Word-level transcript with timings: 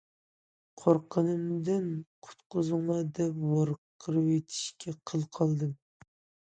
قورققىنىمدىن 0.83 1.85
قۇتقۇزۇڭلار 2.29 3.05
دەپ 3.21 3.39
ۋارقىرىۋېتىشكە 3.53 5.01
قىل 5.13 5.33
قالدىم. 5.39 5.81